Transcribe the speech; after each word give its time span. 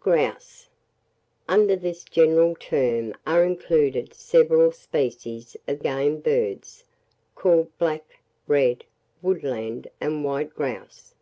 GROUSE. 0.00 0.68
Under 1.48 1.74
this 1.74 2.04
general 2.04 2.54
term 2.54 3.14
are 3.26 3.42
included 3.42 4.12
several 4.12 4.70
species 4.70 5.56
of 5.66 5.82
game 5.82 6.20
birds, 6.20 6.84
called 7.34 7.70
black, 7.78 8.04
red, 8.46 8.84
woodland, 9.22 9.88
and 9.98 10.22
white 10.24 10.54
grouse. 10.54 11.14